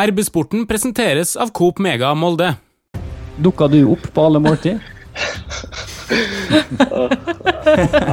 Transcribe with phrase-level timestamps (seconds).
[0.00, 2.54] RB-sporten presenteres av Coop Mega Molde.
[3.36, 4.78] Dukka du opp på alle måltid?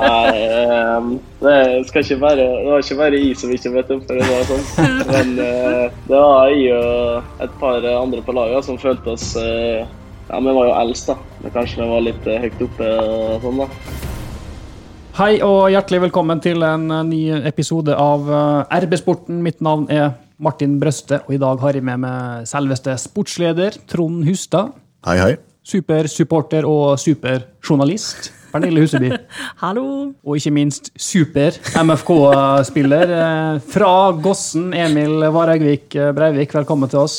[0.02, 1.54] Nei, ehm, det
[1.88, 4.66] skal ikke være Det var ikke bare jeg som ikke vet om det var sånn.
[5.14, 9.88] Men eh, det var jeg og et par andre på laget som følte oss eh,
[10.28, 11.16] Ja, vi var jo eldst, da.
[11.40, 13.68] Men kanskje vi var litt eh, høyt oppe og sånn, da.
[15.24, 18.28] Hei og hjertelig velkommen til en ny episode av
[18.76, 19.40] RB-sporten.
[19.42, 24.22] Mitt navn er Martin Brøste, og i dag har jeg med meg selveste sportsleder Trond
[24.28, 24.76] Hustad.
[25.08, 25.32] Hei, hei.
[25.68, 29.10] Supersupporter og superjournalist Pernille Huseby.
[29.64, 30.14] Hallo!
[30.24, 36.54] Og ikke minst super MFK-spiller eh, fra Gossen Emil Vareigvik Breivik.
[36.56, 37.16] Velkommen til oss.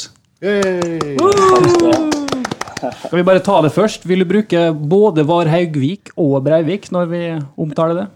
[2.79, 4.07] Skal vi bare ta det først?
[4.09, 7.25] Vil du bruke både Varhaugvik og Breivik når vi
[7.59, 8.07] omtaler det?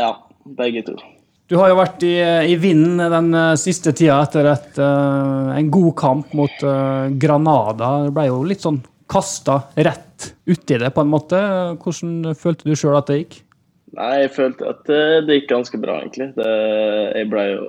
[0.00, 0.14] Ja,
[0.56, 0.96] begge to.
[1.46, 2.16] Du har jo vært i,
[2.50, 7.90] i vinden den eh, siste tida etter et, uh, en god kamp mot uh, Granada.
[8.08, 11.38] Du ble jo litt sånn kasta rett uti det, på en måte.
[11.78, 13.36] Hvordan følte du sjøl at det gikk?
[13.94, 16.32] Nei, jeg følte at det gikk ganske bra, egentlig.
[16.34, 16.48] Det,
[17.14, 17.68] jeg ble jo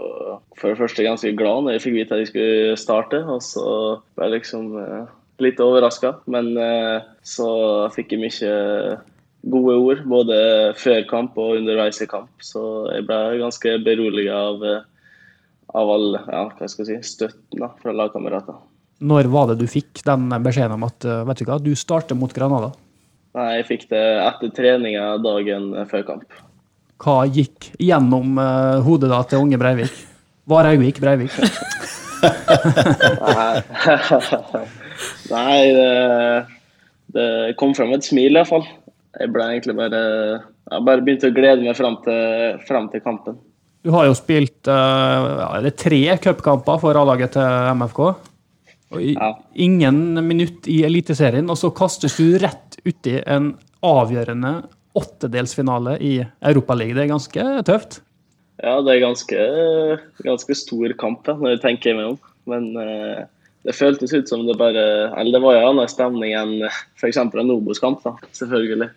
[0.58, 3.68] for det første ganske glad når jeg fikk vite at jeg skulle starte, og så
[4.18, 5.06] ble jeg liksom uh,
[5.46, 6.16] litt overraska.
[6.34, 6.50] Men
[7.22, 7.52] så
[7.94, 8.58] fikk jeg mye
[9.52, 10.38] gode ord, både
[10.80, 12.32] før kamp og underveis i kamp.
[12.44, 12.62] Så
[12.94, 14.82] jeg ble ganske beroliga av, eh,
[15.78, 18.58] av all ja, hva skal jeg si, støtten da, fra lagkamerater.
[19.08, 22.18] Når var det du fikk den beskjeden om at eh, vet du hva, du starter
[22.18, 22.74] mot Granada?
[23.38, 26.30] Nei, jeg fikk det etter treninga dagen før kamp.
[27.04, 29.94] Hva gikk gjennom eh, hodet da til unge Breivik?
[30.50, 31.34] Varhaugvik Breivik.
[35.28, 35.92] Nei, det,
[37.14, 37.28] det
[37.60, 38.66] kom fram et smil, iallfall.
[39.18, 43.38] Jeg ble egentlig bare Jeg bare begynte å glede meg fram til, fram til kampen.
[43.86, 48.02] Du har jo spilt eh, ja, tre cupkamper for A-laget til MFK.
[48.92, 49.30] Og i, Ja.
[49.56, 53.54] Ingen minutt i Eliteserien, og så kastes du rett uti en
[53.86, 54.58] avgjørende
[54.98, 56.98] åttedelsfinale i Europaligaen.
[56.98, 58.00] Det er ganske tøft.
[58.64, 59.42] Ja, det er ganske,
[60.26, 62.20] ganske stor kamp, da, når jeg tenker meg om.
[62.50, 63.26] Men eh,
[63.68, 66.64] det føltes ut som det bare Eller det var jo annen stemning enn
[66.96, 67.20] f.eks.
[67.20, 68.90] en Obos-kamp, da, selvfølgelig.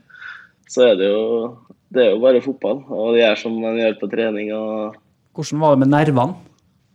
[0.71, 1.25] Så er det jo
[1.91, 4.53] det er jo bare fotball, og det gjør som man gjør på trening.
[4.55, 4.95] og
[5.35, 6.37] Hvordan var det med nervene?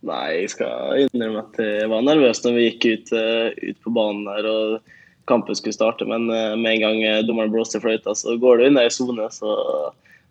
[0.06, 3.92] Nei, jeg skal innrømme at jeg var nervøs når vi gikk ut, eh, ut på
[3.92, 4.94] banen der og
[5.28, 6.06] kampen skulle starte.
[6.08, 8.92] Men eh, med en gang eh, dommeren blåser fløyta, så går du inn i ei
[8.92, 9.28] sone.
[9.34, 9.52] Så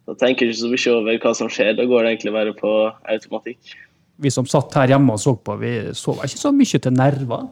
[0.07, 1.75] da tenker jeg ikke så mye over hva som skjer.
[1.77, 2.73] Da går det egentlig bare på
[3.13, 3.75] automatikk.
[4.21, 7.47] Vi som satt her hjemme og så på, vi så ikke så mye til nerver.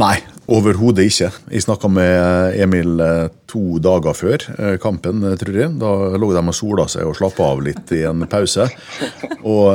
[0.00, 0.14] Nei,
[0.48, 1.26] overhodet ikke.
[1.52, 5.74] Jeg snakka med Emil eh, to dager før eh, kampen, eh, tror jeg.
[5.82, 8.70] Da lå de og sola seg og slappa av litt i en pause.
[9.44, 9.68] Og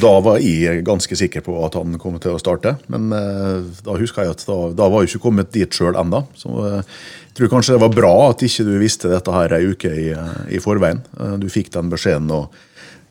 [0.00, 2.76] da var jeg ganske sikker på at han kom til å starte.
[2.88, 6.22] Men da husker jeg at da, da var jeg ikke kommet dit sjøl ennå.
[6.38, 9.90] Så jeg tror kanskje det var bra at ikke du visste dette her ei uke
[9.90, 10.12] i,
[10.54, 11.02] i forveien.
[11.42, 12.54] Du fikk den beskjeden og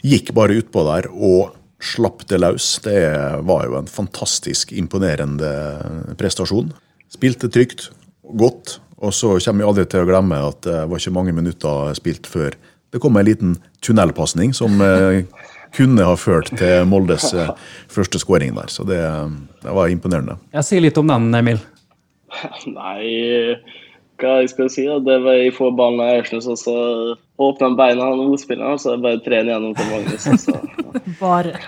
[0.02, 2.78] gikk bare utpå der og slapp det løs.
[2.86, 3.00] Det
[3.48, 5.52] var jo en fantastisk imponerende
[6.20, 6.72] prestasjon.
[7.14, 7.92] Spilte trygt,
[8.24, 11.92] godt, og så kommer jeg aldri til å glemme at det var ikke mange minutter
[12.00, 12.56] spilt før
[12.94, 15.24] det kom en liten tunnelpasning som eh,
[15.74, 17.50] kunne ha ført til Moldes eh,
[17.90, 18.70] første skåring der.
[18.70, 19.00] Så det,
[19.64, 20.38] det var imponerende.
[20.54, 21.58] Jeg sier litt om den, Emil.
[22.78, 23.58] Nei,
[24.22, 24.86] hva jeg skal si?
[24.86, 26.78] Det var Jeg får ballen av Aursnes, og så
[27.38, 30.28] åpner beina han motspilleren, så jeg bare trener gjennom til Magnus.
[30.44, 30.58] Så.
[31.22, 31.58] Bare.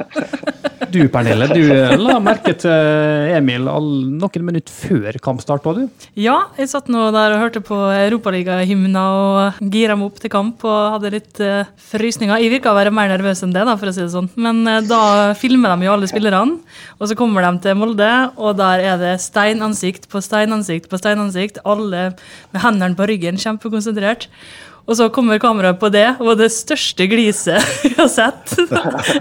[0.91, 1.63] Du, Pernille, du
[1.99, 3.87] la merke til Emil all,
[4.19, 6.05] noen minutter før kampstart, var du?
[6.19, 10.63] Ja, jeg satt nå der og hørte på Europaligahymna og gira meg opp til kamp
[10.67, 12.37] og hadde litt uh, frysninger.
[12.43, 14.29] Jeg virka å være mer nervøs enn det, da, for å si det sånn.
[14.39, 15.01] Men uh, da
[15.39, 16.59] filmer de jo alle spillerne,
[16.99, 21.63] og så kommer de til Molde, og der er det steinansikt på steinansikt på steinansikt,
[21.65, 22.11] alle
[22.53, 24.29] med hendene på ryggen, kjempekonsentrert.
[24.85, 27.57] Og så kommer kameraet på det, og det største gliset
[27.87, 28.53] jeg har sett.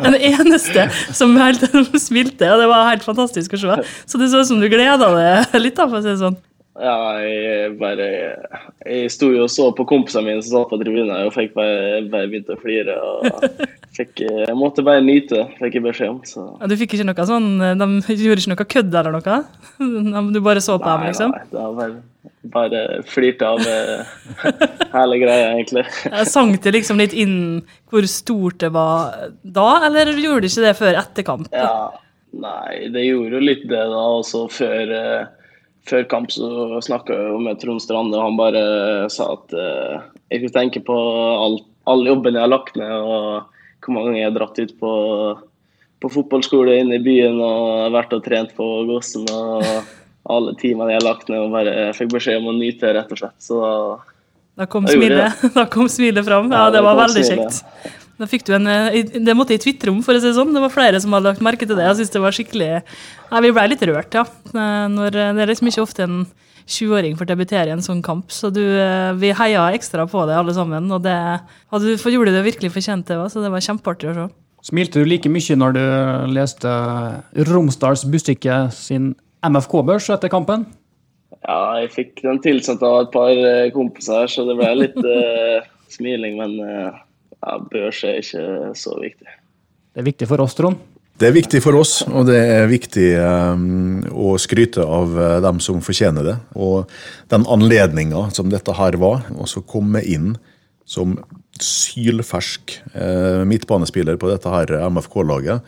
[0.05, 1.65] Den eneste som helt
[2.07, 3.79] smilte, og det var helt fantastisk å se.
[4.05, 6.37] Så det så ut som du gleda deg litt, da, for å si det sånn.
[6.75, 8.07] Ja, jeg bare
[8.83, 12.01] Jeg sto jo og så på kompisene mine som satt på tribunen og fikk bare,
[12.11, 12.97] bare begynte å flire.
[12.99, 13.45] og
[13.97, 16.19] fikk, Jeg måtte bare nyte det, fikk jeg beskjed om.
[16.27, 16.47] Så.
[16.59, 17.87] Ja, Du fikk ikke noe sånn De
[18.19, 19.39] gjorde ikke noe kødd eller noe?
[20.35, 21.37] Du bare så på dem, liksom?
[21.37, 22.03] nei, det var bare,
[22.57, 24.11] bare flirte av eh,
[24.97, 25.87] hele greia, egentlig.
[26.11, 27.37] Jeg Sang det liksom litt inn
[27.93, 31.47] hvor stort det var da, eller gjorde det ikke det før etter kamp?
[31.55, 31.93] Ja,
[32.35, 34.05] nei, det gjorde jo litt det da.
[34.19, 35.25] Også før, eh,
[35.89, 38.63] før kamp så snakka jeg med Trond Strande, og han bare
[39.13, 41.59] sa at uh, jeg skulle tenke på all,
[41.91, 43.51] all jobben jeg har lagt ned, og
[43.85, 44.93] hvor mange ganger jeg har dratt ut på,
[46.01, 49.29] på fotballskole inne i byen og vært og trent på Gossen.
[49.29, 49.67] Og
[50.33, 53.13] alle timene jeg har lagt ned, og bare fikk beskjed om å nyte det, rett
[53.13, 53.37] og slett.
[53.45, 53.61] Så
[54.57, 56.49] Da kom smilet, da kom smilet fram.
[56.53, 57.61] Ja, det var veldig kjekt.
[58.21, 60.55] Da fikk du en, eh, Det måtte jeg tvitre om, for å si det sånn.
[60.55, 61.87] Det var flere som hadde lagt merke til det.
[61.89, 62.71] Jeg synes det var skikkelig
[63.31, 64.25] Nei, Vi ble litt rørt, ja.
[64.55, 66.27] Eh, Når, det er liksom ikke ofte en
[66.65, 70.33] 20-åring får debutere i en sånn kamp, så du, eh, vi heia ekstra på det
[70.39, 70.91] alle sammen.
[70.91, 74.09] Og det hadde du for gjorde det virkelig fortjent, det òg, så det var kjempeartig
[74.09, 74.29] å se.
[74.65, 75.85] Smilte du like mye når du
[76.33, 76.71] leste
[77.51, 79.15] Romsdals Bustikke sin
[79.45, 80.65] MFK-børs etter kampen?
[81.45, 85.67] ja, jeg fikk den tilsendt av et par eh, kompiser, så det ble litt uh,
[85.93, 86.39] smiling.
[86.41, 87.03] Men eh,
[87.45, 89.39] ja, børs er ikke så viktig.
[89.95, 90.81] Det er viktig for oss, Trond.
[91.15, 95.61] Det er viktig for oss, og det er viktig um, å skryte av eh, dem
[95.63, 96.35] som fortjener det.
[96.59, 96.91] Og
[97.31, 100.33] den anledninga som dette her var, å komme inn
[100.85, 101.15] som
[101.63, 105.63] sylfersk uh, midtbanespiller på dette her MFK-laget,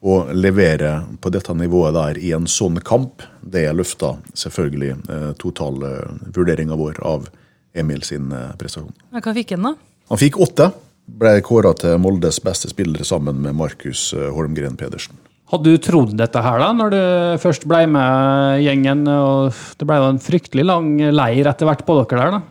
[0.00, 6.76] og levere på dette nivået der i en sånn kamp, det løfta selvfølgelig uh, totalvurderinga
[6.76, 7.30] vår av
[7.72, 8.94] Emil sin eh, prestasjon.
[9.14, 9.74] Hva fikk han, da?
[10.10, 10.70] Han fikk åtte.
[11.06, 15.18] Ble kåra til Moldes beste spillere sammen med Markus eh, Holmgren Pedersen.
[15.50, 17.00] Hadde du trodd dette her da, når du
[17.42, 19.02] først ble med gjengen?
[19.10, 22.42] og Det ble jo en fryktelig lang leir etter hvert på dere der, da.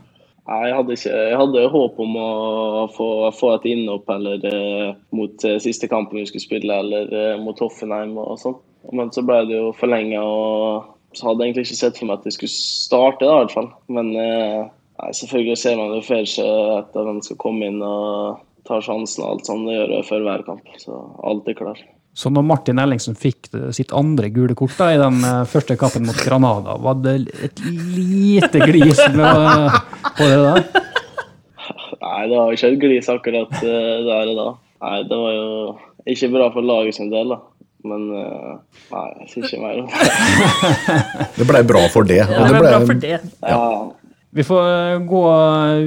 [0.49, 2.29] Nei, jeg hadde, ikke, jeg hadde håp om å
[2.95, 3.07] få,
[3.37, 7.59] få et innhopp eller eh, mot eh, siste kampen vi skulle spille, eller eh, mot
[7.61, 8.57] Hoffenheim og sånn.
[8.97, 12.17] Men så ble det jo forlenga, og så hadde jeg egentlig ikke sett for meg
[12.17, 13.69] at det skulle starte, da, i hvert fall.
[13.93, 14.63] Men eh,
[14.99, 19.23] nei, selvfølgelig ser man jo for seg at den skal komme inn og ta sjansen
[19.25, 19.69] og alt sånt.
[19.69, 20.99] Det gjør jeg før hver kamp, så
[21.31, 21.81] alt er klar.
[22.19, 26.07] Så når Martin Ellingsen fikk sitt andre gule kort da, i den eh, første kampen
[26.09, 27.13] mot Granada, var det
[27.45, 29.77] et lite glis med,
[30.17, 30.55] på det da?
[31.99, 34.49] Nei, det var ikke et glis akkurat eh, der og da.
[34.83, 35.47] Nei, det var jo
[36.09, 37.39] ikke bra for laget sin del, da.
[37.87, 38.53] Men eh,
[38.91, 40.09] nei, jeg sier ikke mer om det.
[41.39, 42.19] Det ble bra for det.
[42.19, 43.19] Ja, det det var bra for det.
[43.47, 43.61] Ja,
[44.31, 45.23] Vi får eh, gå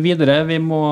[0.02, 0.44] videre.
[0.44, 0.82] Vi må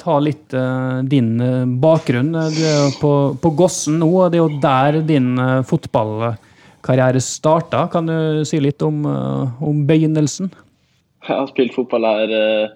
[0.00, 2.34] ta litt uh, din eh, bakgrunn.
[2.36, 7.22] Du er jo på, på Gossen nå, og det er jo der din uh, fotballkarriere
[7.24, 7.86] starta.
[7.92, 10.52] Kan du si litt om, uh, om begynnelsen?
[11.22, 12.30] Jeg har spilt fotball her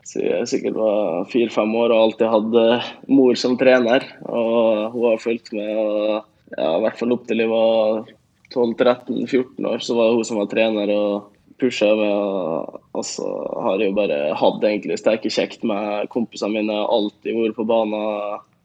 [0.07, 2.67] siden jeg sikkert var fire-fem år og alltid hadde
[3.11, 4.07] mor som trener.
[4.23, 8.07] Og hun har fulgt med, og, ja, i hvert fall opp til jeg var
[8.55, 13.27] 12-13-14 år, så var det hun som var trener og pusha med, Og, og så
[13.65, 16.77] har jeg jo bare hatt egentlig steike kjekt med kompisene mine.
[16.85, 17.95] Alltid vært på banen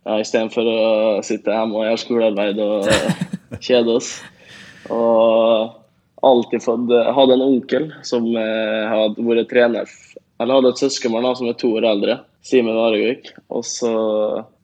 [0.05, 0.79] ja, istedenfor å
[1.25, 2.89] sitte hjemme og gjøre skolearbeid og
[3.67, 4.15] kjede oss.
[4.91, 5.77] Og
[6.21, 9.89] alltid fått Hadde en onkel som eh, hadde vært trener
[10.41, 13.29] Eller hadde et søskenbarn som er to år eldre, Simen Varegvik.
[13.53, 13.91] Og så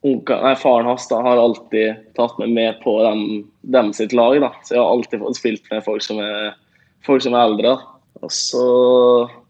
[0.01, 4.39] onkel, nei, Faren hans da, har alltid tatt meg med på dem, dem sitt lag.
[4.41, 6.56] da, Så jeg har alltid fått spilt med folk som er,
[7.06, 7.75] folk som er eldre.
[7.75, 7.96] da.
[8.23, 8.63] Og så,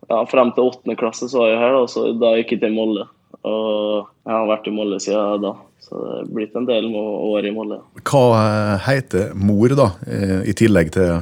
[0.09, 2.63] ja, Frem til åttende klasse så var jeg her, da, og så da gikk jeg
[2.65, 3.05] til Molde.
[3.47, 5.53] Og jeg har vært i Molde siden da.
[5.87, 7.77] Så det er blitt en del år i Molde.
[8.09, 9.85] hva eh, heter mor, da?
[10.09, 11.21] eh, I tillegg til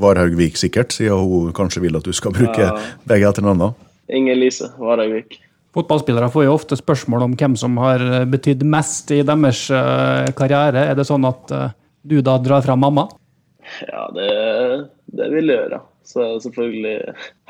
[0.00, 2.72] Varhaug-Vik, sikkert, siden hun kanskje vil at du skal bruke Ja.
[3.04, 3.74] begge etternavnene.
[4.08, 5.36] Inger Lise Varhaugvik.
[5.76, 9.66] Fotballspillere får jo ofte spørsmål om hvem som har eh, betydd mest i deres
[10.34, 10.88] karriere.
[10.90, 11.52] Er det sånn at
[12.02, 13.04] du da drar fra mamma?
[13.84, 14.24] Ja, det,
[15.20, 15.80] det vil jeg gjøre.
[16.10, 16.94] Så selvfølgelig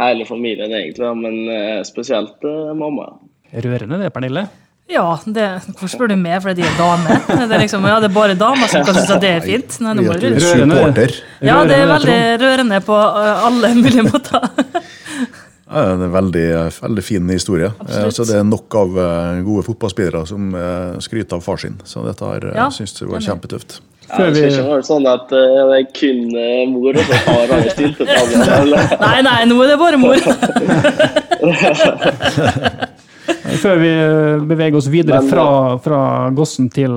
[0.02, 3.12] hele familien, egentlig, men eh, spesielt eh, mamma.
[3.54, 4.48] Rørende det, Pernille.
[4.90, 7.18] Ja, det, hvorfor spør du meg fordi de er dame?
[7.46, 9.76] Det er liksom, ja, det er bare damer som kan synes at det er fint.
[9.86, 11.06] Nei, det, er Rørende.
[11.46, 14.50] Ja, det er veldig rørende på alle mulige måter.
[15.70, 16.46] Ja, det er en veldig,
[16.82, 17.70] veldig fin historie.
[17.86, 21.76] Altså, det er nok av eh, gode fotballspillere som eh, skryter av far sin.
[21.86, 23.78] Så dette her eh, Ja, synes jeg var kjempetøft.
[24.10, 25.38] Ja, det vi- skal ikke være sånn at uh,
[25.70, 28.10] det er kun uh, mor og så far har stilt opp
[28.56, 28.76] alle.
[29.06, 30.18] Nei, nei, nå er det bare mor.
[33.60, 35.46] Før vi eh, beveger oss videre fra,
[35.82, 36.00] fra
[36.36, 36.92] Gossen til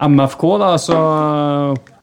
[0.00, 0.98] MFK, da, så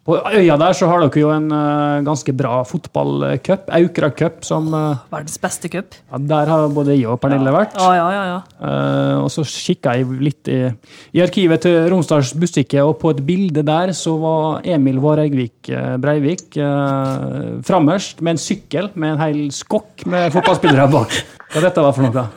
[0.08, 4.70] på øya der så har dere jo en uh, ganske bra fotballcup, Aukra Cup, som
[4.72, 5.98] uh, Verdens beste cup.
[6.00, 7.76] ja, Der har både jeg og Pernille vært.
[7.76, 8.22] Ja, ja, ja.
[8.32, 8.40] ja.
[8.62, 10.72] Uh, og så kikka jeg litt i,
[11.12, 15.98] i arkivet til Romsdals Bustikke, og på et bilde der så var Emil Vareigvik eh,
[16.00, 21.12] Breivik uh, frammerst med en sykkel med en hel skokk med fotballspillere bak.
[21.52, 22.24] Hva dette var for noe?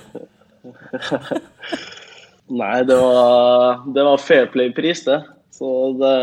[2.61, 5.23] Nei, det var, det var Fair Play-pris, det.
[5.51, 6.17] Så det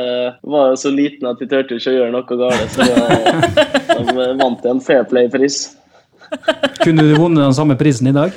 [0.50, 2.72] var jo så liten at de turte ikke å gjøre noe galt.
[2.74, 5.60] Så det, de vant en Fair Play-pris.
[6.82, 8.34] Kunne du vunnet den samme prisen i dag?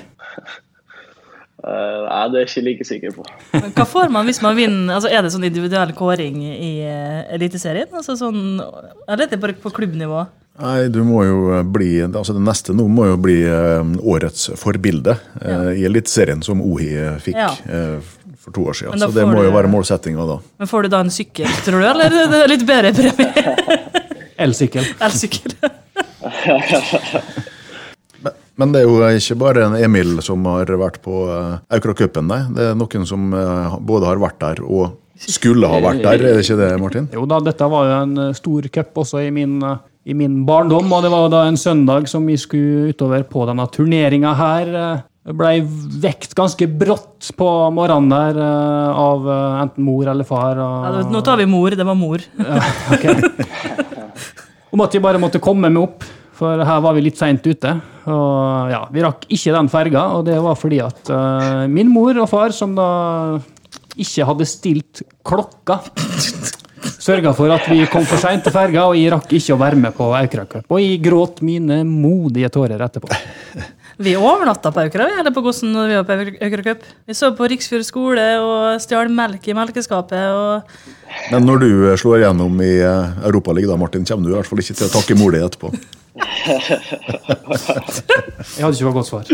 [1.61, 3.25] Uh, nei, det er jeg ikke like sikker på.
[3.53, 4.95] Men Hva får man hvis man vinner?
[4.97, 7.91] Altså, er det sånn individuell kåring i eh, Eliteserien?
[7.93, 8.39] Altså sånn,
[9.05, 10.23] eller er det bare på klubbnivå?
[10.61, 15.15] Nei, du må jo bli, altså Det neste nå må jo bli eh, årets forbilde
[15.41, 16.91] eh, i Eliteserien, som Ohi
[17.25, 17.53] fikk Ja.
[17.69, 18.17] eh,
[18.51, 19.01] for to år siden.
[19.01, 20.41] Så det må jo være målsettinga da.
[20.61, 21.87] Men får du da en sykkel, tror du?
[21.93, 23.57] Eller er det litt bedre premie?
[24.45, 24.85] Elsykkel.
[25.07, 25.57] Elsykkel.
[28.61, 31.23] Men det er jo ikke bare en Emil som har vært på
[31.73, 32.43] Aukra-cupen, nei.
[32.53, 36.37] Det er noen som eh, både har vært der og skulle ha vært der, er
[36.37, 37.07] det ikke det, Martin?
[37.13, 39.81] Jo da, dette var jo en eh, stor cup også i min, eh,
[40.13, 43.67] i min barndom, og det var da en søndag som vi skulle utover på denne
[43.73, 44.73] turneringa her.
[45.29, 45.61] Blei
[46.01, 50.57] vekt ganske brått på morgenen der eh, av eh, enten mor eller far.
[50.57, 51.71] Ja, nå tar vi mor.
[51.77, 52.25] Det var mor.
[54.71, 56.05] Om at vi bare måtte komme meg opp,
[56.41, 57.75] for her var vi litt seint ute.
[58.09, 62.17] Og ja, Vi rakk ikke den ferga, og det var fordi at uh, min mor
[62.23, 62.87] og far, som da
[64.01, 65.81] ikke hadde stilt klokka,
[67.03, 69.83] sørga for at vi kom for seint til ferga, og jeg rakk ikke å være
[69.83, 70.71] med på Aukra Cup.
[70.71, 73.11] Og jeg gråt mine modige tårer etterpå.
[74.01, 76.15] Vi overnatta på Aukra, vi, eller på Gossen når vi var på
[76.47, 76.85] Aukra Cup.
[77.05, 80.25] Vi så på Riksfjord skole og stjal melk i melkeskapet.
[80.33, 80.63] og...
[81.29, 84.63] Men når du eh, slår gjennom i uh, Europaligaen, Martin, kommer du i hvert fall
[84.65, 85.69] ikke til å takke mor di etterpå.
[88.57, 89.25] Jeg hadde ikke fått godt svar.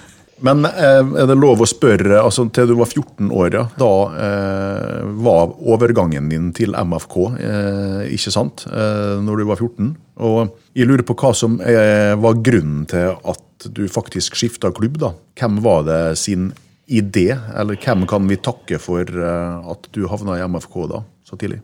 [0.46, 3.90] Men eh, er det lov å spørre, altså til du var 14 år, ja, da
[4.26, 9.92] eh, var overgangen din til MFK, eh, ikke sant, eh, når du var 14?
[10.24, 14.96] Og jeg lurer på hva som eh, var grunnen til at du faktisk skifta klubb,
[15.02, 15.12] da.
[15.40, 16.50] Hvem var det sin
[16.90, 21.36] idé, eller hvem kan vi takke for eh, at du havna i MFK da, så
[21.40, 21.60] tidlig?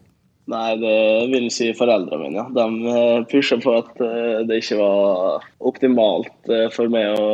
[0.47, 2.39] Nei, det vil si foreldrene mine.
[2.39, 2.47] Ja.
[2.55, 7.31] De eh, pusha på at eh, det ikke var optimalt eh, for meg å,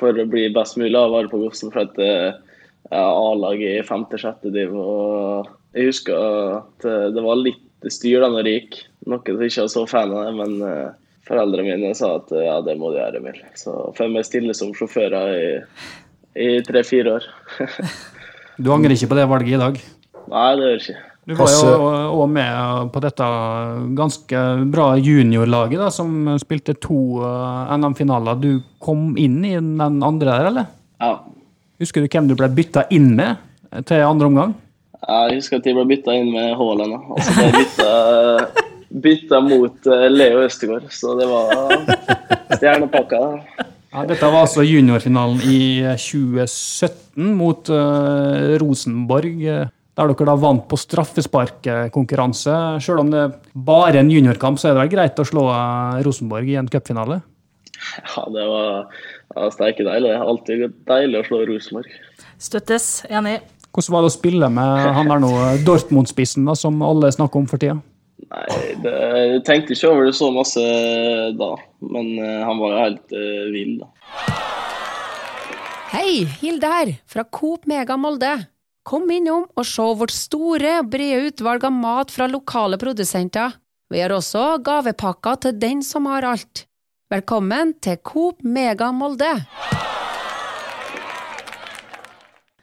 [0.00, 1.72] for å bli best mulig av være på Gossen.
[1.74, 2.30] For at eh,
[2.88, 4.72] jeg har A-lag i femte-sjette div.
[4.72, 8.80] Og jeg husker at det var litt styr da når jeg gikk.
[9.08, 10.96] Noen som ikke var så fan av det, men
[11.28, 13.42] foreldrene mine sa at ja, det må du gjøre, Emil.
[13.60, 15.52] Så får jeg stille som sjåfører i,
[16.40, 17.28] i tre-fire år.
[18.58, 19.76] Du angrer ikke på det valget i dag?
[20.32, 21.02] Nei, det gjør jeg ikke.
[21.28, 21.72] Du var jo
[22.22, 23.26] òg med på dette
[23.98, 28.38] ganske bra juniorlaget, da, som spilte to eh, NM-finaler.
[28.40, 30.70] Du kom inn i den andre der, eller?
[31.04, 31.18] Ja.
[31.82, 33.36] Husker du hvem du ble bytta inn med
[33.84, 34.56] til andre omgang?
[35.04, 36.96] Jeg husker at jeg ble bytta inn med Haaland.
[36.96, 38.64] Og så ble jeg bytta,
[39.04, 41.76] bytta mot eh, Leo Østegård, så det var
[42.56, 43.20] stjernepakka.
[43.20, 43.68] da.
[43.92, 45.60] Ja, dette var altså juniorfinalen i
[45.92, 49.44] 2017 mot uh, Rosenborg.
[49.98, 52.54] Der dere da vant på straffesparkkonkurranse.
[52.84, 56.02] Selv om det er bare en juniorkamp, så er det vel greit å slå eh,
[56.06, 57.18] Rosenborg i en cupfinale?
[58.14, 58.86] Ja, det var
[59.34, 60.10] var sterke deilig.
[60.10, 61.94] Det er Alltid deilig å slå Rosenborg.
[62.40, 62.88] Støttes.
[63.10, 63.38] Enig.
[63.68, 65.30] Hvordan var det å spille med han der nå,
[65.66, 67.78] Dortmund-spissen, da, som alle snakker om for tida?
[68.28, 68.46] Nei,
[68.82, 70.62] det, jeg tenkte ikke over det så masse
[71.38, 71.50] da,
[71.86, 73.86] men eh, han var jo helt uh, vill, da.
[75.92, 78.32] Hei, Hilde her, fra Coop Mega Molde.
[78.88, 83.58] Kom innom og se vårt store og brede utvalg av mat fra lokale produsenter.
[83.92, 86.62] Vi har også gavepakker til den som har alt.
[87.12, 89.28] Velkommen til Coop Mega Molde.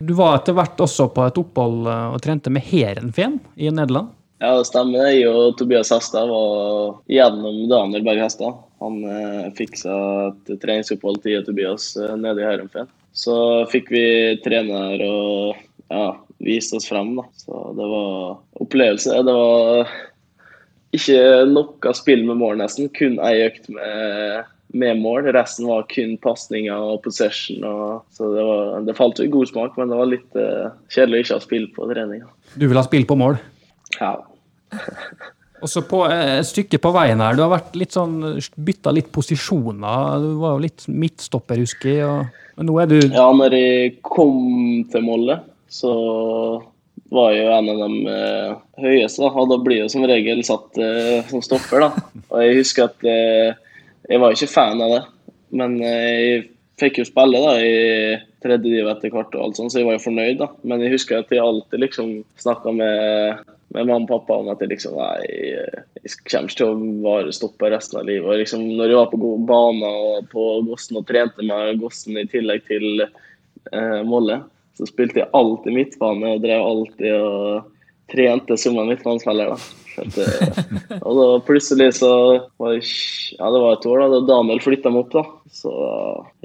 [0.01, 4.09] Du var etter hvert også på et opphold eh, og trente med Heerenveen i Nederland.
[4.41, 5.05] Ja, det stemmer.
[5.13, 8.65] Jeg og Tobias Hestad var gjennom Daniel Berg Hestad.
[8.81, 10.01] Han eh, fiksa
[10.33, 12.89] et treningsopphold til jeg og Tobias eh, nede i herenfien.
[13.13, 13.37] Så
[13.69, 14.05] fikk vi
[14.43, 15.61] trener og
[15.91, 16.07] ja,
[16.43, 17.25] viste oss frem, da.
[17.37, 19.21] Så det var opplevelse.
[19.25, 19.93] Det var
[20.95, 22.89] ikke noe spill med mål, nesten.
[22.95, 25.29] Kun ei økt med, med mål.
[25.35, 27.63] Resten var kun pasninger og possession.
[27.67, 30.73] Og, så det, var, det falt jo i god smak, men det var litt uh,
[30.93, 32.25] kjedelig å ikke ha spill på trening.
[32.55, 33.39] Du vil ha spill på mål.
[33.99, 34.17] Ja.
[35.63, 38.19] Og så på eh, et stykke på veien her, du har vært litt sånn,
[38.67, 40.19] bytta litt posisjoner.
[40.21, 42.05] Du var jo litt midtstopper, husker jeg.
[42.05, 45.39] Og, men nå er du Ja, når jeg kom til Molde,
[45.75, 45.93] så
[47.13, 48.51] var jo en av de eh,
[48.81, 49.31] høyeste, da.
[49.35, 52.05] Og da blir jo som regel satt eh, som stopper, da.
[52.31, 53.57] Og jeg husker at eh,
[54.09, 55.01] jeg var ikke fan av det,
[55.55, 56.45] men eh, jeg
[56.81, 57.75] fikk jo spille da i
[58.45, 60.39] tredje div etter hvert, og alt sånt, så jeg var jo fornøyd.
[60.41, 60.49] da.
[60.67, 64.61] Men jeg husker at jeg alltid liksom snakka med, med mamma og pappa om at
[64.61, 65.29] jeg liksom Nei,
[66.05, 68.27] jeg kommer ikke til å være stoppa resten av livet.
[68.27, 72.27] Og liksom, når jeg var på baner og på Gossen og trente med Gossen i
[72.29, 74.43] tillegg til eh, Molle,
[74.75, 77.71] så spilte jeg alltid midtbane og drev alltid og
[78.11, 79.55] trente som en midtbanespiller.
[79.95, 82.11] eh, og da plutselig så
[82.59, 82.81] var det,
[83.37, 85.23] Ja, det var et år da, da Daniel flytta meg opp, da.
[85.55, 85.71] Så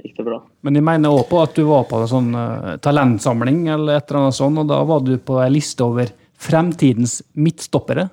[0.01, 0.39] gikk det bra.
[0.65, 4.07] Men jeg mener òg på at du var på en sånn uh, talentsamling eller et
[4.07, 6.09] eller annet sånt, og da var du på ei liste over
[6.41, 8.07] fremtidens midtstoppere.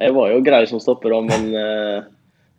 [0.00, 2.08] Jeg var jo grei som stopper òg, men uh,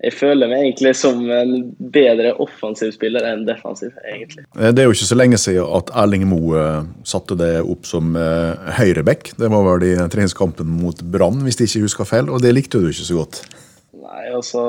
[0.02, 1.52] jeg føler meg egentlig som en
[1.94, 4.48] bedre offensiv spiller enn defensiv, egentlig.
[4.58, 6.64] Eh, det er jo ikke så lenge siden at Erling Moe
[7.08, 9.36] satte det opp som uh, høyreback.
[9.38, 12.82] Det var vel i treningskampen mot Brann, hvis jeg ikke husker feil, og det likte
[12.82, 13.44] du ikke så godt?
[14.02, 14.66] Nei, altså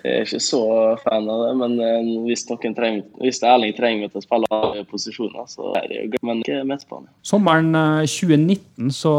[0.00, 0.62] jeg er ikke så
[1.04, 5.46] fan av det, men hvis, trenger, hvis Erling trenger meg til å spille alle posisjoner,
[5.46, 7.12] så er det jo gøy, Men ikke midtbane.
[7.22, 7.74] Sommeren
[8.08, 9.18] 2019 så,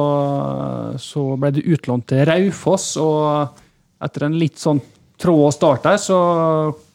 [0.99, 3.61] så ble du utlånt til Raufoss, og
[4.01, 4.81] etter en litt sånn
[5.21, 6.17] trå start der, så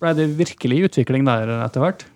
[0.02, 2.06] ble det virkelig utvikling der etter hvert?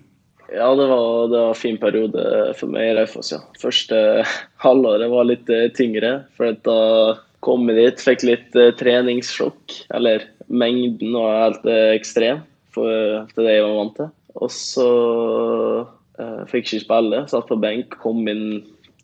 [0.51, 2.23] Ja, det var, det var en fin periode
[2.59, 3.39] for meg i Raufoss, ja.
[3.63, 3.97] Første
[4.65, 6.25] halvåret var litt eh, tyngre.
[6.39, 6.81] For da
[7.47, 9.77] kom jeg dit, fikk litt uh, treningssjokk.
[9.97, 12.43] Eller mengden var helt uh, ekstrem
[12.75, 12.91] for,
[13.31, 14.11] til det jeg var vant til.
[14.41, 14.91] Og så
[16.21, 17.23] eh, fikk jeg ikke spille.
[17.31, 18.45] Satt på benk, kom inn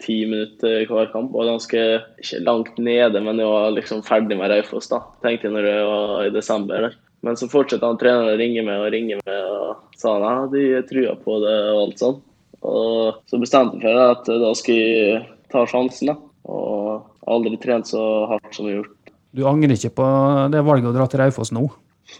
[0.03, 1.35] ti minutter hver kamp.
[1.35, 1.83] Og ganske
[2.23, 5.03] ikke langt nede, men jeg var liksom ferdig med Raufoss, da.
[5.25, 6.89] Tenkte jeg når det var i desember.
[6.89, 6.97] der.
[7.27, 10.67] Men så fortsatte han treneren å ringe meg og ringe meg og sa at de
[10.87, 12.21] trua på det og alt sånn.
[12.67, 16.17] Og så bestemte jeg meg at da skulle jeg ta sjansen, da.
[16.47, 19.15] Og aldri trent så hardt som jeg har gjort.
[19.37, 20.07] Du angrer ikke på
[20.53, 21.67] det valget å dra til Raufoss nå?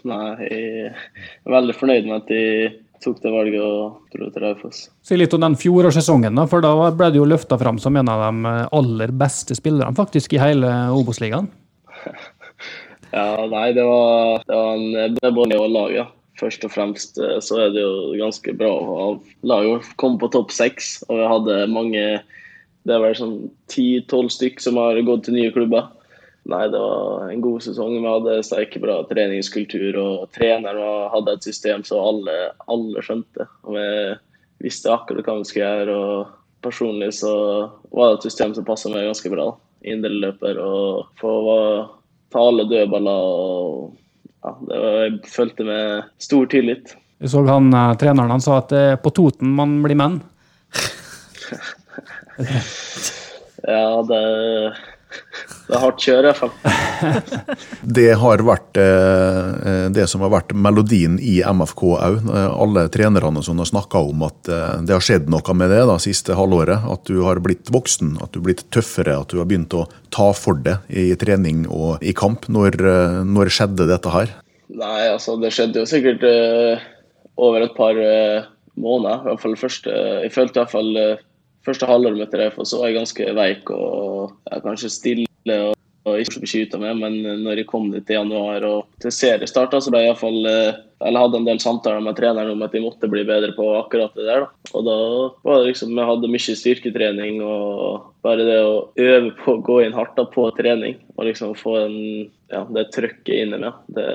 [0.07, 1.05] Nei, jeg er
[1.47, 2.41] veldig fornøyd med at de
[3.03, 4.87] tok det valget og dro til Raufoss.
[5.05, 8.25] Si litt om den fjorårssesongen, for da ble du jo løfta fram som en av
[8.25, 11.49] de aller beste spillerne faktisk i hele Obos-ligaen.
[13.17, 16.07] ja, nei, det var, det var en bra og lag, ja.
[16.37, 19.05] Først og fremst eh, så er det jo ganske bra å ha
[19.49, 20.99] laget kom på topp seks.
[21.09, 22.03] Og vi hadde mange
[22.87, 23.37] Det er vel sånn
[23.67, 25.89] ti-tolv stykk som har gått til nye klubber.
[26.47, 27.97] Nei, det var en god sesong.
[27.99, 32.35] Vi hadde sterkebra treningskultur, og treneren hadde et system så alle,
[32.71, 33.49] alle skjønte.
[33.67, 33.87] Og vi
[34.63, 35.97] visste akkurat hva vi skulle gjøre.
[35.97, 37.33] og Personlig så
[37.91, 39.49] var det et system som passa meg ganske bra.
[39.87, 41.33] Indreløper og få
[42.31, 43.11] ta alle dødballer.
[43.11, 43.91] og
[44.43, 46.95] ja, det var, Jeg følte med stor tillit.
[47.19, 50.21] Vi så han, eh, Treneren han sa at det er på Toten man blir menn.
[53.67, 54.21] ja, det
[55.67, 56.51] det er hardt kjør, i hvert fall.
[57.97, 62.29] det har vært eh, det som har vært melodien i MFK òg.
[62.31, 65.97] Alle trenerne som har snakka om at eh, det har skjedd noe med det da,
[66.03, 66.87] siste halvåret.
[66.87, 69.85] At du har blitt voksen, at du har blitt tøffere, at du har begynt å
[70.13, 72.47] ta for det i trening og i kamp.
[72.51, 74.35] Når, eh, når skjedde dette her?
[74.67, 76.81] Nei, altså det skjedde jo sikkert uh,
[77.39, 79.23] over et par uh, måneder.
[79.23, 79.93] I hvert fall første,
[80.25, 81.23] jeg følte i hvert fall uh,
[81.67, 85.73] første halvåret mitt i så var jeg ganske veik og ja, kanskje stille og,
[86.07, 86.99] og ikke beskytta meg.
[86.99, 90.83] Men når jeg kom dit i januar og til seriestart, så ble jeg iallfall eh,
[91.05, 94.15] eller hadde en del samtaler med treneren om at jeg måtte bli bedre på akkurat
[94.17, 94.45] det der.
[94.45, 94.71] Da.
[94.77, 94.95] Og da
[95.45, 99.81] var det liksom, Jeg hadde mye styrketrening og bare det å øve på å gå
[99.85, 101.99] inn hardt da, på trening og liksom få en,
[102.53, 104.07] ja, det trøkket inni meg, det,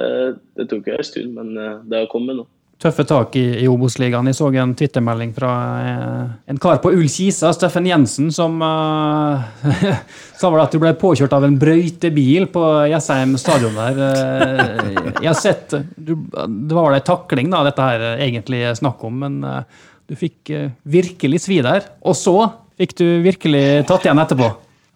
[0.58, 2.48] det tok jo en stund, men eh, det har kommet nå
[2.82, 4.28] tøffe tak i, i Obos-ligaen.
[4.30, 5.50] Jeg så en twittermelding fra
[5.82, 9.92] eh, en kar på Ull-Kisa, Steffen Jensen, som eh,
[10.40, 14.00] sa vel at du ble påkjørt av en brøytebil på Jessheim stadion der.
[14.02, 19.04] Uh, jeg har sett du, Det var vel ei takling, da, dette her egentlig snakk
[19.06, 20.50] om, men eh, du fikk
[20.82, 21.86] virkelig svi der.
[22.02, 22.36] Og så
[22.80, 24.50] fikk du virkelig tatt igjen etterpå.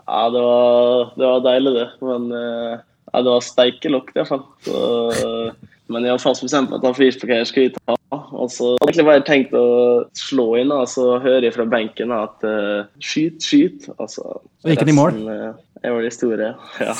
[0.06, 1.86] Ja, det var, det var deilig, det.
[2.02, 4.44] Men ja, det var steikelokk, i hvert fall.
[4.66, 4.82] Så
[5.92, 7.94] men jeg har fast bestemt meg at han frisparkerer skal jeg ta.
[8.14, 9.66] Og så hadde jeg egentlig bare tenkt å
[10.18, 13.88] slå inn, og så hører jeg fra benken at uh, skyt, skyt.
[13.96, 15.20] Altså, og gikk han i mål?
[15.82, 16.94] Jeg var de store, ja.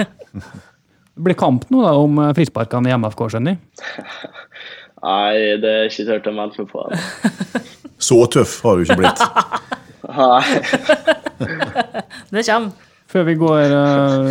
[0.00, 3.88] det blir kamp nå da om eh, frisparkene i MFK, skjønner jeg?
[5.04, 6.86] Nei, det er ikke tørt å melde meg på.
[8.10, 9.24] så tøff har du ikke blitt.
[10.20, 10.44] Nei.
[12.32, 12.88] det kommer.
[13.10, 14.26] Før vi går uh,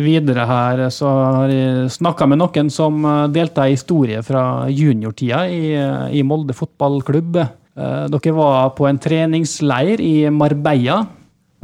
[0.00, 5.42] videre her, så har jeg snakka med noen som uh, delte ei historie fra juniortida
[5.52, 7.36] i, uh, i Molde fotballklubb.
[7.74, 11.02] dere var på en treningsleir i Marbella.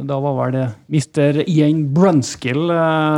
[0.01, 1.49] Da var vel det Mr.
[1.49, 2.69] Ian Brunskill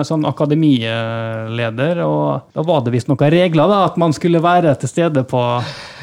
[0.05, 2.03] som akademileder.
[2.05, 5.41] Og da var det visst noen regler, da, at man skulle være til stede på,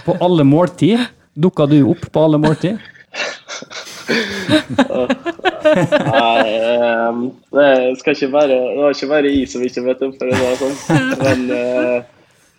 [0.05, 0.98] på alle måltid.
[1.38, 2.76] Dukka du opp på alle måltid?
[5.64, 6.44] Nei,
[7.08, 7.20] um,
[7.56, 7.68] det
[8.00, 10.78] skal ikke være Det var ikke bare jeg som ikke vet om det var sånn.
[11.20, 11.98] Men uh,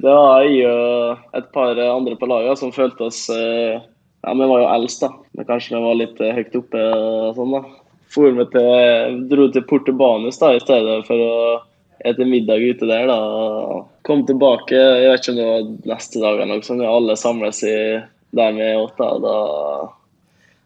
[0.02, 3.82] det var jeg og et par andre på laget som følte oss uh,
[4.22, 5.12] Ja, vi var jo eldst, da.
[5.38, 7.64] Men kanskje vi var litt høyt oppe og sånn, da.
[8.12, 11.36] For vi til, dro til Portobanus da, i stedet for å
[12.02, 13.82] spise middag ute der, da.
[14.08, 17.62] Kom tilbake, jeg vet ikke om det var neste dag eller noe sånt, alle samles
[17.64, 17.76] i
[18.38, 19.10] der vi åt, da.
[19.22, 19.36] Da,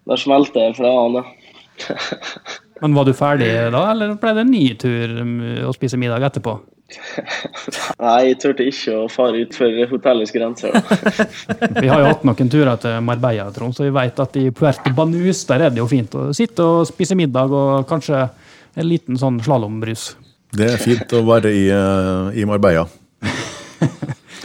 [0.09, 1.25] da smelter jeg fra han, ja.
[2.81, 5.35] Men var du ferdig da, eller ble det en ny tur um,
[5.69, 6.57] å spise middag etterpå?
[7.97, 10.75] Nei, jeg turte ikke å fare utfor hotellets grenser.
[11.81, 14.93] Vi har jo hatt noen turer til Marbella, Trond, så vi vet at i Puerto
[14.95, 18.27] Banus der er det jo fint å sitte og spise middag og kanskje
[18.75, 20.11] en liten sånn slalåmbrus.
[20.55, 22.85] Det er fint å være i, eh, i Marbella.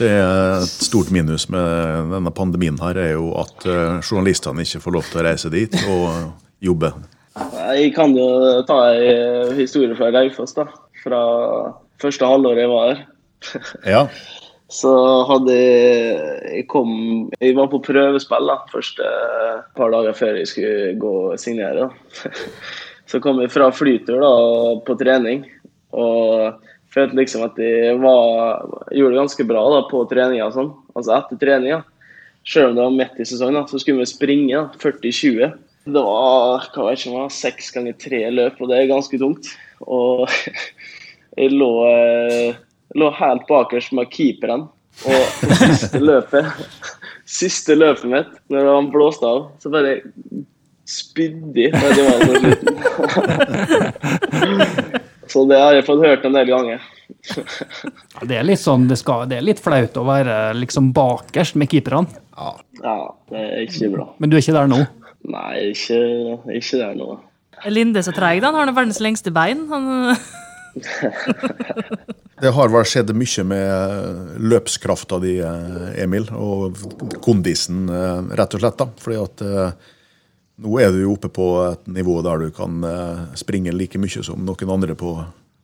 [0.01, 4.81] Det er et stort minus med denne pandemien her, er jo at eh, journalistene ikke
[4.81, 6.07] får lov til å reise dit og
[6.65, 6.95] jobbe.
[7.39, 8.27] Jeg kan jo
[8.67, 10.67] ta en historie fra Raufoss, da.
[11.05, 11.21] Fra
[12.03, 13.03] første halvår jeg var her.
[13.95, 14.03] Ja,
[14.69, 14.91] Så
[15.31, 16.19] hadde jeg
[16.59, 16.91] Jeg kom
[17.41, 19.07] Jeg var på prøvespill da, første
[19.79, 21.89] par dager før jeg skulle gå og signere.
[21.89, 22.33] da.
[23.11, 24.35] Så kom jeg fra flytur da,
[24.87, 25.47] på trening
[25.91, 26.61] og
[26.95, 28.63] følte liksom at jeg var,
[28.95, 30.47] gjorde det ganske bra da, på treninga.
[30.47, 30.71] og Sånn.
[30.95, 31.81] Altså etter treninga.
[32.47, 35.51] Selv om det var midt i sesongen, da, så skulle vi springe 40-20.
[35.85, 39.49] Det var hva vet var seks ganger tre løp, og det er ganske tungt.
[39.87, 40.27] Og
[41.41, 42.59] jeg lå, eh,
[43.01, 44.69] lå helt bakerst med keeperen.
[45.07, 46.45] Og på siste løpet
[47.31, 50.01] siste løpet mitt, når han blåste av, så bare
[50.91, 52.75] spydde jeg Det var så sliten.
[55.31, 56.83] Så det har jeg fått hørt en del ganger.
[58.27, 61.71] Det er litt sånn, det, skal, det er litt flaut å være liksom bakerst med
[61.71, 62.11] keeperne,
[62.81, 62.97] Ja,
[63.31, 64.07] det er ikke bra.
[64.19, 64.81] men du er ikke der nå.
[65.29, 66.01] Nei, ikke,
[66.57, 67.11] ikke er nå.
[67.69, 68.55] Linde så treig, da.
[68.55, 69.67] Han har verdens lengste bein.
[69.69, 70.17] Han,
[72.41, 76.79] Det har vel skjedd mye med løpskrafta di, eh, Emil, og
[77.21, 78.79] kondisen, eh, rett og slett.
[78.79, 78.87] da.
[78.97, 79.91] Fordi at eh,
[80.61, 84.25] nå er du jo oppe på et nivå der du kan eh, springe like mye
[84.25, 85.13] som noen andre på,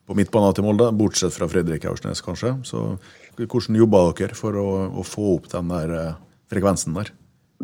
[0.07, 2.55] på midtbanen til Molde, bortsett fra Fredrik Aursnes, kanskje.
[2.65, 2.97] Så
[3.37, 6.13] hvordan jobber dere for å, å få opp den der eh,
[6.53, 7.13] frekvensen der?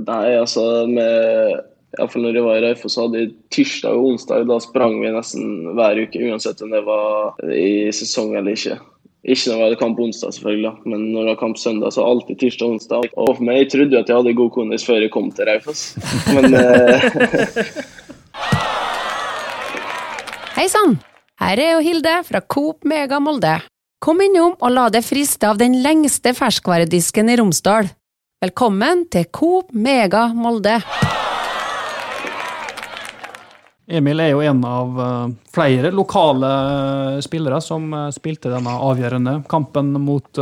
[0.00, 1.60] Nei, altså med
[1.98, 4.46] Iallfall når jeg var i Raufoss, hadde jeg tirsdag og onsdag.
[4.48, 8.78] Da sprang vi nesten hver uke, uansett om det var i sesong eller ikke.
[9.22, 12.40] Ikke når det var kamp onsdag, selvfølgelig, men når det var kamp søndag, så alltid
[12.40, 13.12] tirsdag og onsdag.
[13.12, 15.46] Og for meg, jeg trodde jo at jeg hadde god kondis før jeg kom til
[15.46, 15.84] Raufoss.
[16.32, 17.00] Men eh,
[20.56, 20.98] Hei sann!
[21.42, 23.58] Her er jo Hilde fra Coop Mega Molde.
[24.02, 27.92] Kom innom og la deg friste av den lengste ferskvaredisken i Romsdal.
[28.42, 30.80] Velkommen til Coop Mega Molde.
[33.92, 39.42] Emil er jo en av eh, flere lokale eh, spillere som eh, spilte denne avgjørende
[39.50, 40.40] kampen mot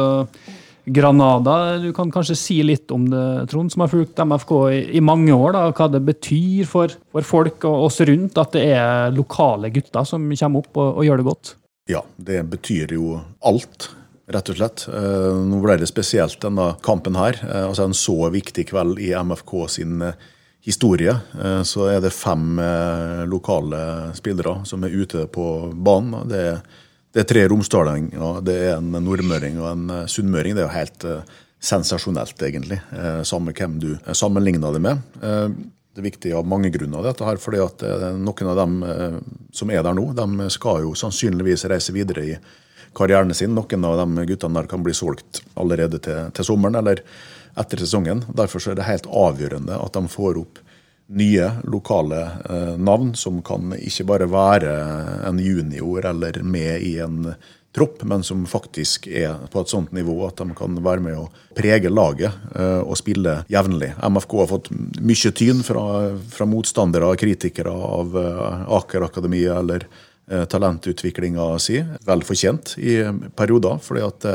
[0.90, 1.56] Granada.
[1.82, 4.54] Du kan kanskje si litt om det, Trond, som har fulgt MFK
[4.94, 5.54] i, mange år.
[5.56, 10.06] Da, hva det betyr for, for folk og oss rundt at det er lokale gutter
[10.08, 11.54] som kommer opp og, og gjør det godt.
[11.90, 13.90] Ja, det betyr jo alt,
[14.30, 14.86] rett og slett.
[14.86, 17.38] Nå ble det spesielt denne kampen her.
[17.66, 20.06] Altså En så viktig kveld i MFK sin
[20.62, 21.16] historie.
[21.44, 26.28] Eh, Så er det fem eh, lokale spillere som er ute på banen.
[26.28, 26.60] Det er,
[27.12, 30.54] det er tre romsdalinger, det er en nordmøring og en eh, sunnmøring.
[30.54, 31.08] Det er jo helt
[31.60, 32.78] sensasjonelt, egentlig.
[33.28, 35.02] Samme hvem du sammenligner det med.
[35.20, 37.84] Det er viktig av mange grunner, dette her, fordi at
[38.16, 38.78] noen av dem
[39.52, 42.38] som er der nå, de skal jo sannsynligvis reise videre i
[42.96, 43.52] karrieren sin.
[43.52, 47.04] Noen av de guttene der kan bli solgt allerede til, til sommeren eller
[47.58, 48.24] etter sesongen.
[48.36, 50.60] Derfor er det helt avgjørende at de får opp
[51.10, 54.74] nye lokale eh, navn som kan ikke bare være
[55.26, 57.32] en junior eller med i en
[57.74, 61.26] tropp, men som faktisk er på et sånt nivå at de kan være med å
[61.58, 63.92] prege laget eh, og spille jevnlig.
[63.98, 64.70] MFK har fått
[65.02, 65.84] mye tyn fra,
[66.30, 69.90] fra motstandere og kritikere av eh, Aker Akademiet eller
[70.30, 71.80] talentutviklinga si.
[72.06, 73.00] Vel fortjent i
[73.34, 74.26] perioder, fordi at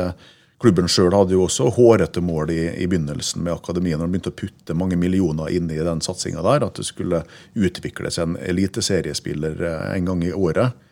[0.62, 4.32] klubben sjøl hadde jo også hårete mål i, i begynnelsen med akademiet, når de begynte
[4.32, 7.22] å putte mange millioner inn i den satsinga der, at det skulle
[7.54, 10.82] utvikles en eliteseriespiller eh, en gang i året.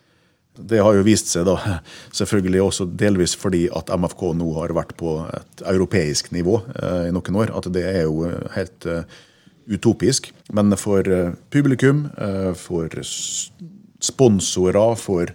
[0.55, 1.79] Det har jo vist seg, da,
[2.19, 7.15] selvfølgelig også delvis fordi at MFK nå har vært på et europeisk nivå eh, i
[7.15, 9.17] noen år, at det er jo helt eh,
[9.65, 10.31] utopisk.
[10.53, 12.89] Men for eh, publikum, eh, for
[14.05, 15.33] sponsorer, for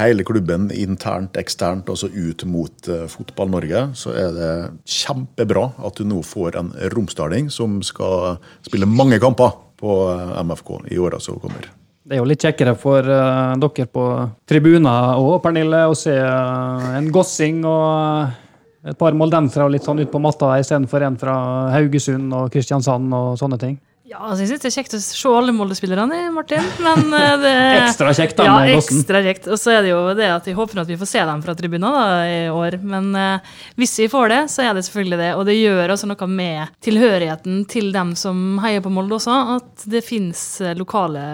[0.00, 4.52] hele klubben internt, eksternt, altså ut mot eh, Fotball-Norge, så er det
[4.88, 9.52] kjempebra at du nå får en romsdaling som skal spille mange kamper
[9.82, 11.68] på eh, MFK i åra som kommer.
[12.02, 14.04] Det er jo litt kjekkere for uh, dere på
[14.50, 20.10] tribuner òg, Pernille, å se uh, en Gossing og et par moldensere litt sånn ut
[20.10, 21.36] på matta istedenfor en fra
[21.70, 23.76] Haugesund og Kristiansand og sånne ting.
[24.12, 26.66] Ja, altså, jeg syns det er kjekt å se alle Molde-spillerne, Martin.
[26.84, 29.46] Men eh, det Ekstra kjekt da Ja, ekstra kjekt.
[29.48, 31.54] Og så er det jo det at jeg håper at vi får se dem fra
[31.56, 32.76] tribunen da, i år.
[32.84, 35.30] Men uh, hvis vi får det, så er det selvfølgelig det.
[35.38, 39.88] Og det gjør også noe med tilhørigheten til dem som heier på Molde også, at
[39.88, 40.44] det fins
[40.76, 41.24] lokale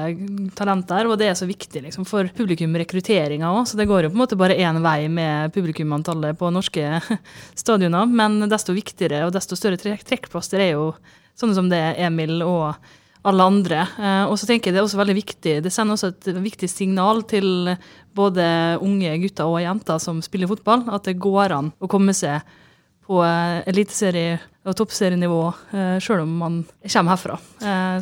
[0.55, 3.65] talenter, og det er så viktig liksom, for publikumrekrutteringa òg.
[3.73, 7.03] Så det går jo på en måte bare én vei med publikumantallet på norske
[7.65, 8.07] stadioner.
[8.07, 10.93] Men desto viktigere og desto større trekk trekkplaster er jo
[11.39, 12.75] sånne som det er Emil og
[13.29, 13.83] alle andre.
[13.99, 16.71] Eh, og så tenker jeg det er også veldig viktig, det sender også et viktig
[16.71, 17.75] signal til
[18.19, 18.47] både
[18.85, 22.43] unge gutter og jenter som spiller fotball, at det går an å komme seg
[23.09, 27.39] på eh, eliteserie- og toppserienivå eh, sjøl om man kommer herfra.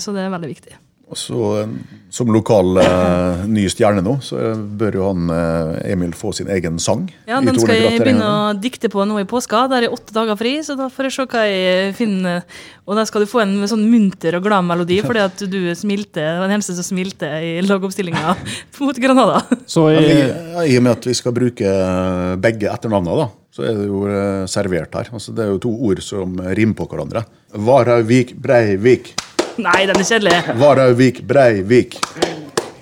[0.02, 0.80] Så det er veldig viktig.
[1.06, 1.68] Og så, eh,
[2.10, 6.78] Som lokal eh, ny stjerne nå, så bør jo han eh, Emil få sin egen
[6.82, 7.04] sang.
[7.28, 9.66] Ja, Den skal jeg begynne å dikte på nå i påska.
[9.70, 12.46] Der er åtte dager fri, så da får jeg se hva jeg finner.
[12.86, 16.24] Og da skal du få en sånn munter og glad melodi, fordi at du smilte,
[16.24, 18.34] var den eneste som smilte i lagoppstillinga
[18.80, 19.42] mot Granada.
[19.68, 23.66] Så i, ja, I og med at vi skal bruke eh, begge etternavna, da, så
[23.68, 25.12] er det jo eh, servert her.
[25.12, 27.26] Altså, det er jo to ord som rimer på hverandre.
[27.66, 29.12] Varauvik, Breivik.
[29.66, 30.38] Nei, den er kjedelig.
[30.60, 31.96] Varauvik, Breivik.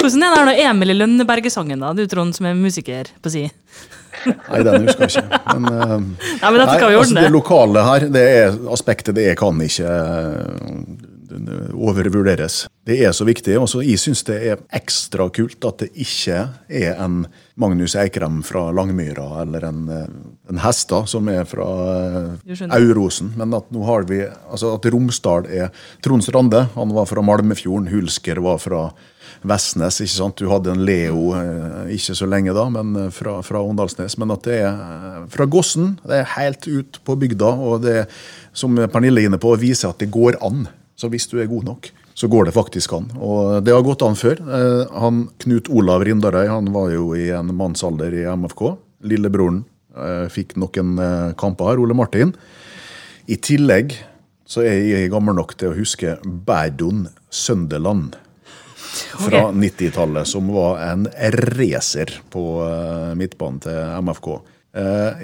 [0.00, 1.92] Hvordan er når Emil i Lønneberget-sangen, da?
[1.96, 3.44] Du, Trond, som er musiker på si.
[4.24, 5.40] Nei, den husker jeg ikke.
[5.54, 5.94] Men, uh,
[6.42, 7.24] nei, men dette nei, skal vi altså, ordne.
[7.24, 11.03] det lokale her, det er aspektet det kan ikke eh,
[11.74, 12.64] overvurderes.
[12.84, 13.56] Det er så viktig.
[13.58, 17.24] og så Jeg syns det er ekstra kult at det ikke er en
[17.56, 20.06] Magnus Eikrem fra Langmyra eller en, eh,
[20.50, 21.66] en Hesta som er fra
[22.44, 22.66] eh.
[22.74, 25.70] Aurosen, men at nå har vi altså at Romsdal er
[26.02, 28.88] Trond Strande, han var fra Malmefjorden, Hulsker var fra
[29.42, 30.00] Vestnes.
[30.00, 30.36] ikke sant?
[30.36, 34.18] Du hadde en Leo eh, ikke så lenge da, men fra, fra Åndalsnes.
[34.18, 37.50] Men at det er fra Gossen, det er helt ut på bygda.
[37.54, 38.06] Og det
[38.52, 40.66] som Pernille er inne på, viser at det går an.
[40.94, 43.09] Så hvis du er god nok, så går det faktisk an.
[43.18, 44.38] Og det har gått an før.
[44.38, 48.62] Eh, Han Knut Olav Rindarøy han var jo i en mannsalder i MFK.
[49.11, 49.64] Lillebroren
[49.98, 52.35] eh, fikk noen eh, kamper her, Ole Martin.
[53.26, 53.96] I tillegg
[54.46, 58.14] så er jeg gammel nok til å huske Bærdon Sønderland
[59.24, 61.09] fra 90-tallet, som var en
[61.57, 62.42] racer på
[63.18, 64.28] midtbanen til MFK.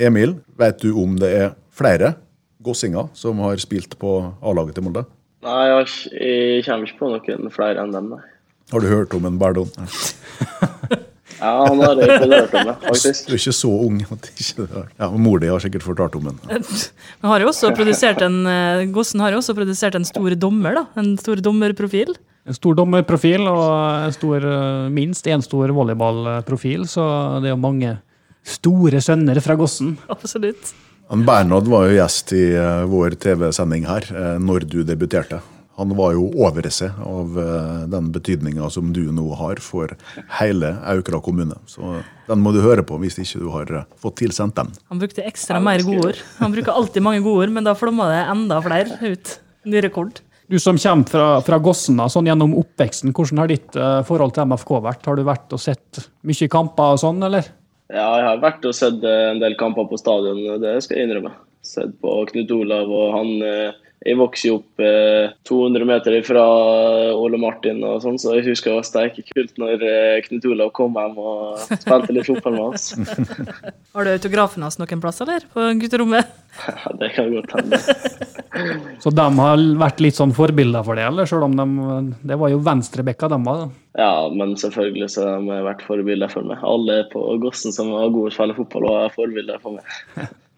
[0.09, 2.15] Emil, vet du om det er flere
[2.65, 5.05] gossinger som har spilt på A-laget til Molde?
[5.41, 8.25] Nei, jeg, jeg kommer ikke på noen flere enn dem, nei.
[8.71, 9.71] Har du hørt om en Berdon?
[11.41, 13.29] Ja, han har jeg ikke hørt om det, faktisk.
[13.29, 16.41] Du er ikke så ung at ikke ja, Mor di har sikkert fortalt om den.
[16.51, 16.67] Men
[17.33, 20.85] har jo også produsert en, eh, Gossen har jo også produsert en stor dommer, da.
[21.01, 22.13] En stor dommerprofil.
[22.45, 23.65] en stor dommerprofil og
[24.05, 27.07] en stor, eh, minst én stor volleyballprofil, så
[27.41, 27.97] det er jo mange
[28.45, 29.97] store sønner fra Gossen.
[30.13, 30.75] Absolutt.
[31.11, 35.41] Han Bernhard var jo gjest i eh, vår TV-sending her eh, når du debuterte.
[35.81, 39.91] Han var jo over seg av eh, den betydninga som du nå har for
[40.39, 41.59] hele Aukra kommune.
[41.67, 41.97] Så
[42.31, 44.71] den må du høre på hvis ikke du har fått tilsendt den.
[44.87, 46.23] Han brukte ekstra mer godord.
[46.39, 49.37] Han bruker alltid mange godord, men da flomma det enda flere ut.
[49.67, 50.23] Ny rekord.
[50.47, 54.77] Du som kommer fra, fra Gossen, sånn gjennom oppveksten, hvordan har ditt forhold til MFK
[54.87, 55.11] vært?
[55.11, 57.51] Har du vært og sett mye kamper og sånn, eller?
[57.91, 61.09] Ja, jeg har vært og sett eh, en del kamper på stadion, det skal jeg
[61.09, 61.33] innrømme.
[61.67, 66.43] Sett på Knut Olav, og han eh, Jeg vokste jo opp eh, 200 meter fra
[67.13, 70.71] Ole Martin, og sånn, så jeg husker det var steike kult når eh, Knut Olav
[70.77, 72.95] kom hjem og spilte litt fotball med oss.
[73.95, 75.45] Har du autografen hans noen plass, eller?
[75.53, 76.33] På gutterommet?
[76.65, 77.83] Ja, det kan godt hende.
[79.05, 81.29] Så de har vært litt sånn forbilder for deg, eller?
[81.29, 81.69] Selv om de,
[82.33, 83.65] det var jo venstrebekka de var.
[83.67, 83.71] da.
[84.01, 86.63] Ja, men selvfølgelig så har de vært forbilder for meg.
[86.65, 90.31] Alle på Gossen som var gode til å spille fotball, var forbilder for meg.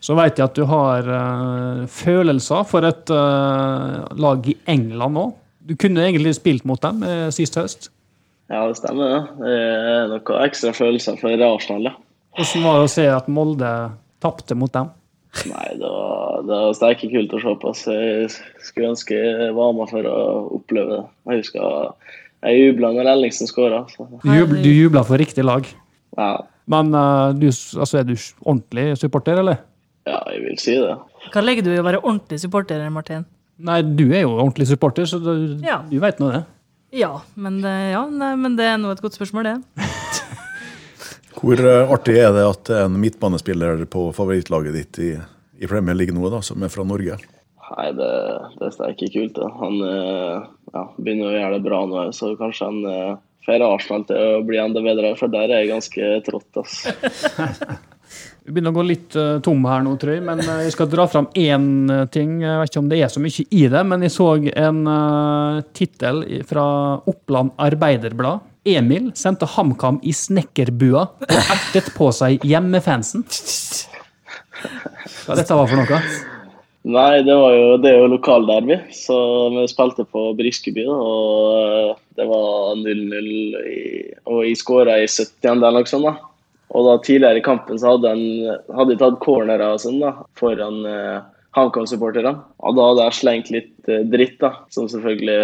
[0.00, 5.36] Så vet jeg at du har uh, følelser for et uh, lag i England òg.
[5.66, 7.90] Du kunne egentlig spilt mot dem uh, sist høst.
[8.52, 9.22] Ja, det stemmer det.
[9.40, 11.96] Det er noen ekstra følelser for Arsenal, ja.
[12.36, 13.72] Hvordan var det å se at Molde
[14.22, 14.92] tapte mot dem?
[15.50, 17.72] Nei, det var, det var sterke kult å se på.
[17.76, 18.28] Så jeg
[18.64, 20.20] skulle ønske jeg var med for å
[20.60, 21.02] oppleve det.
[21.26, 21.66] Jeg husker
[22.46, 23.82] jeg jubla når Ellingsen skåra.
[23.96, 25.66] Du, jub, jubla for riktig lag.
[26.16, 26.30] Ja,
[26.70, 29.64] Men uh, du, altså, er du ordentlig supporter, eller?
[30.06, 30.94] Ja, jeg vil si det.
[31.34, 33.24] Hva legger du i å være ordentlig supporter, Martin?
[33.66, 35.32] Nei, du er jo ordentlig supporter, så du,
[35.64, 35.80] Ja.
[35.88, 36.42] du veit nå det.
[36.96, 39.86] Ja, men det, ja, nei, men det er nå et godt spørsmål, det.
[41.36, 45.10] Hvor eh, artig er det at en midtbanespiller på favorittlaget ditt i,
[45.60, 47.18] i Premier League nå, da, som er fra Norge?
[47.66, 48.10] Nei, det,
[48.60, 49.34] det er ikke kult.
[49.40, 49.50] Da.
[49.60, 53.16] Han eh, ja, begynner å gjøre det bra nå, så kanskje han eh,
[53.46, 56.62] får Arsenal til å bli enda bedre, for der er jeg ganske trått.
[56.62, 56.78] ass.
[58.46, 60.86] Vi begynner å gå litt uh, tom her nå, tror jeg, men uh, jeg skal
[60.86, 62.36] dra fram én uh, ting.
[62.44, 65.64] Jeg vet ikke om det er så mye i det, men jeg så en uh,
[65.74, 66.66] tittel fra
[67.10, 68.44] Oppland Arbeiderblad.
[68.66, 73.26] Emil sendte HamKam i snekkerbua og ertet på seg hjemmefansen.
[75.26, 76.00] Hva dette var for noe?
[76.86, 79.18] Nei, det var jo, det er jo lokalderby, så
[79.56, 80.86] vi spilte på Briskeby.
[80.86, 83.28] Og det var 0-0,
[84.30, 85.50] og jeg skåra i 70.
[85.50, 86.06] eller noe sånt.
[86.06, 86.35] da.
[86.74, 91.18] Og da tidligere i kampen så hadde de tatt cornerer og sånn da, foran eh,
[91.56, 92.34] HamKam-supporterne.
[92.66, 95.38] Og da hadde jeg slengt litt eh, dritt, da, som selvfølgelig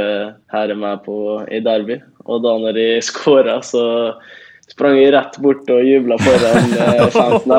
[0.53, 1.17] her er med på
[1.49, 2.01] i derby.
[2.27, 3.85] Og da når de skåra, så
[4.73, 7.57] sprang jeg rett bort og jubla foran eh, fansen.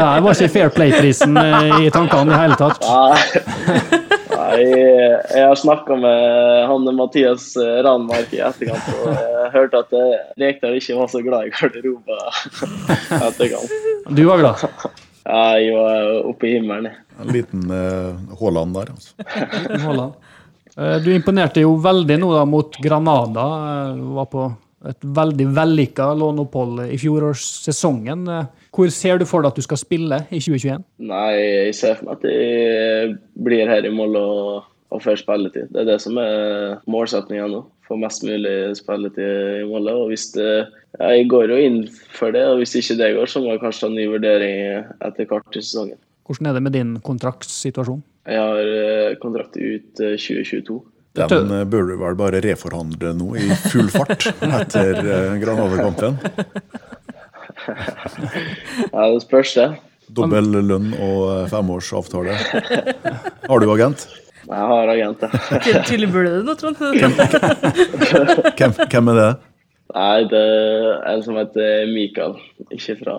[0.00, 4.02] Der var ikke Fair Play-prisen eh, i tankene i det hele tatt.
[4.54, 10.78] Jeg har snakka med han Mathias Ranmark i etterkant, og jeg hørte at eh, Rekdal
[10.78, 12.22] ikke var så glad i garderoben
[13.30, 13.74] etterkant.
[14.12, 14.64] Du var glad?
[15.26, 16.94] Ja, jeg var oppe i himmelen.
[17.20, 18.14] En liten uh,
[18.76, 19.14] der, altså.
[19.82, 20.12] Haaland.
[20.76, 23.46] Eh, Du imponerte jo veldig nå da mot Granada.
[23.96, 24.46] Du Var på
[24.90, 28.24] et veldig vellykka låneopphold i fjorårssesongen.
[28.30, 30.84] Eh, Hvor ser du for deg at du skal spille i 2021?
[31.10, 33.14] Nei, jeg ser for meg at jeg
[33.46, 35.70] blir her i mål og, og får spilletid.
[35.72, 37.62] Det er det som er målsettinga nå.
[37.86, 39.94] Få mest mulig spilletid i målet.
[39.94, 40.50] Og hvis det,
[40.98, 41.78] jeg går jo inn
[42.16, 44.60] for det, og hvis ikke det går, så må jeg kanskje ta en ny vurdering
[45.06, 46.00] etter hvert i sesongen.
[46.26, 48.02] Hvordan er det med din kontraktsituasjon?
[48.26, 50.80] Jeg har eh, kontrakt ut eh, 2022.
[51.16, 56.20] Den burde bør du vel bare reforhandle nå i full fart etter uh, Granada-kampen.
[57.66, 59.68] Ja, det spørs det.
[60.16, 62.36] Dobbel lønn og eh, femårsavtale.
[63.48, 64.06] Har du agent?
[64.46, 65.82] Jeg har agent, ja.
[65.88, 66.78] Tilbyr burde du nå, Trond.
[66.78, 69.30] Hvem, hvem er det?
[69.96, 72.36] Nei, det er en som heter Mikael.
[72.70, 73.16] Ikke fra,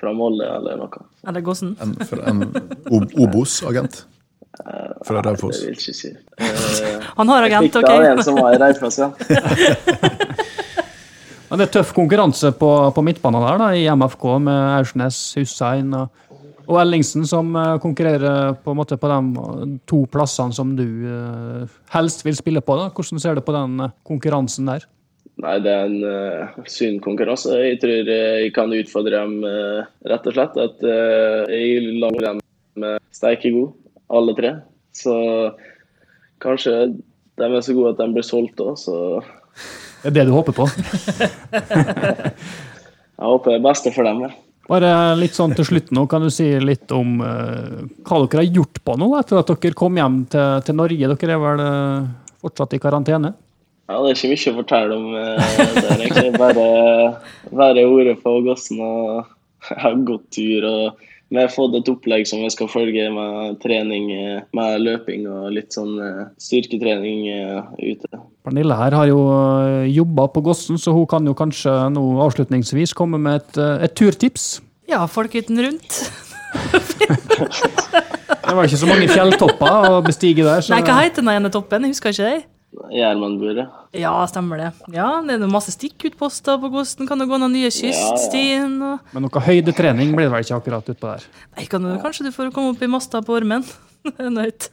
[0.00, 1.06] fra Molde eller noe.
[1.24, 1.72] Eller Gossen.
[1.80, 4.02] En, en Obos-agent?
[5.06, 6.12] Fra Det vil jeg ikke si.
[6.40, 6.46] Uh,
[7.18, 8.26] Han har Jeg agent, fikk det av en OK?
[8.26, 9.10] som var i Raufoss, ja.
[11.48, 15.94] Men det er tøff konkurranse på, på midtbanen der, da, i MFK, med Aursnes, Hussein
[15.96, 16.26] og,
[16.68, 21.78] og Ellingsen, som eh, konkurrerer på, en måte på de to plassene som du uh,
[21.94, 22.76] helst vil spille på.
[22.76, 22.90] da.
[22.92, 24.84] Hvordan ser du på den eh, konkurransen der?
[25.40, 27.56] Nei, det er en uh, sunn konkurranse.
[27.62, 30.60] Jeg tror jeg kan utfordre dem uh, rett og slett.
[30.60, 32.42] At uh, jeg lager dem
[32.84, 33.72] uh, steike gode,
[34.08, 34.54] alle tre.
[34.96, 35.14] Så
[36.42, 36.74] kanskje
[37.38, 39.22] de er så gode at de blir solgt òg, så
[40.02, 40.66] Det er det du håper på?
[43.18, 44.22] jeg håper det beste for dem.
[44.26, 44.30] Ja.
[44.68, 48.56] Bare litt sånn til slutt nå, kan du si litt om uh, hva dere har
[48.58, 51.08] gjort på nå etter at dere kom hjem til, til Norge?
[51.14, 52.08] Dere er vel uh,
[52.44, 53.32] fortsatt i karantene?
[53.88, 55.06] Ja, Det er ikke mye å fortelle om.
[55.16, 55.40] uh,
[55.78, 56.66] Det egentlig bare
[57.62, 59.24] være ordet på gassen og
[59.82, 60.68] ha god tur.
[60.68, 65.26] og Vi har fått et opplegg som vi skal følge med trening, eh, med løping
[65.28, 68.20] og litt sånn eh, styrketrening eh, ute.
[68.48, 69.18] Pernille her har jo
[69.92, 73.96] jobba på Gossen, så hun kan jo kanskje nå avslutningsvis komme med et, eh, et
[73.98, 74.62] turtips.
[74.88, 76.00] Ja, folkehytten rundt.
[78.48, 80.62] Det var ikke så mange fjelltopper å bestige der.
[80.64, 81.84] Så Nei, hva heter den ene toppen?
[81.84, 82.38] Jeg husker ikke det.
[82.92, 83.70] Gjermundburet.
[83.96, 84.68] Ja, stemmer det.
[84.92, 87.08] Ja, det er noe masse stikkutposter på Gosten.
[87.08, 88.76] Kan det gå noen nye kyststien?
[88.84, 89.10] Og...
[89.14, 91.26] Men noe høydetrening blir det vel ikke akkurat utpå der.
[91.56, 93.64] Nei, kan du, kanskje du får komme opp i masta på Ormen?
[94.38, 94.68] Nøyt.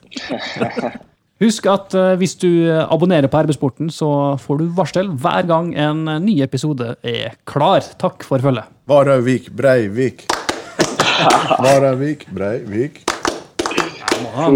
[1.44, 2.50] Husk at eh, hvis du
[2.84, 4.10] abonnerer på RB-sporten, så
[4.44, 7.84] får du varsel hver gang en ny episode er klar.
[8.00, 8.72] Takk for følget.
[8.92, 10.28] Varhaugvik, Breivik.
[11.66, 13.04] Varhaugvik, Breivik.
[14.24, 14.48] Må ha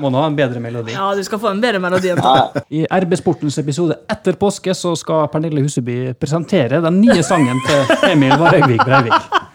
[0.00, 0.94] må ha en bedre melodi.
[0.94, 2.34] Ja, du skal få en bedre melodi Ja.
[2.70, 8.36] I RB-sportens episode etter påske så skal Pernille Huseby presentere den nye sangen til Emil
[8.40, 8.84] Varegvik.
[8.84, 9.30] Breivik.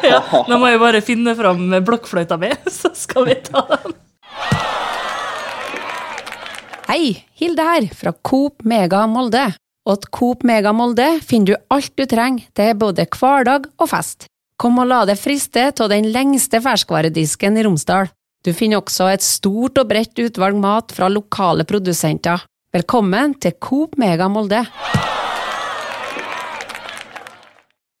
[0.00, 0.18] Ja,
[0.48, 2.48] nå må jeg bare finne fram blokkfløyta mi,
[2.80, 3.92] så skal vi ta den.
[6.88, 9.44] Hei, Hilde her, fra Coop Mega Molde.
[9.86, 14.26] Og til Coop Mega Molde finner du alt du trenger til både hverdag og fest.
[14.60, 18.10] Kom og la deg friste av den lengste ferskvaredisken i Romsdal.
[18.40, 22.40] Du finner også et stort og bredt utvalg mat fra lokale produsenter.
[22.72, 24.62] Velkommen til Coop Mega Molde.